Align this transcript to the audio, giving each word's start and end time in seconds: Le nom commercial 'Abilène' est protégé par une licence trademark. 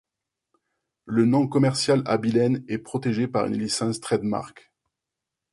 Le 1.05 1.25
nom 1.25 1.47
commercial 1.47 2.01
'Abilène' 2.07 2.65
est 2.67 2.79
protégé 2.79 3.27
par 3.27 3.45
une 3.45 3.55
licence 3.55 3.99
trademark. 3.99 4.71